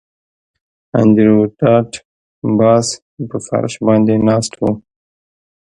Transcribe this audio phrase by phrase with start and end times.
[0.99, 1.91] انډریو ډاټ
[2.59, 2.87] باس
[3.29, 4.61] په فرش باندې ناست و